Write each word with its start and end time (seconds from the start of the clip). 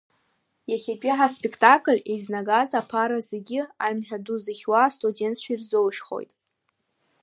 Иахьатәи 0.71 1.17
ҳаспектакль 1.17 1.99
еизнагаз 2.11 2.69
аԥара 2.79 3.19
зегьы 3.29 3.61
аимҳәаду 3.85 4.37
зыхьуа 4.43 4.79
астудентцәа 4.85 5.49
ирзоужьхоит! 5.51 6.31